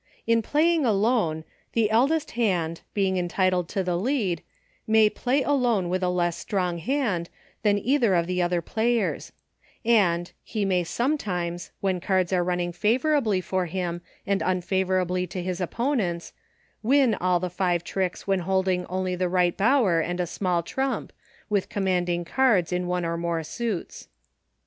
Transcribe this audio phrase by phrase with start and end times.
[0.25, 1.43] In Playing Alone,
[1.73, 4.41] the eldest hand, being entitled to the lead,
[4.87, 7.29] may Play Alone with a less strong hand,
[7.61, 9.31] than either of the other players;
[9.85, 15.61] and, he may sometimes, when cards are running favorably for him and unfavorably to his
[15.61, 16.33] opponents,
[16.81, 21.13] win all the five tricks when holding only the Eight Bower and a small trump,
[21.47, 24.07] with commanding cards in one or more suits.